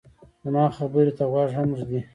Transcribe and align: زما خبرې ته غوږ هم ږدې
زما 0.43 0.65
خبرې 0.77 1.11
ته 1.17 1.23
غوږ 1.31 1.49
هم 1.57 1.69
ږدې 1.79 1.99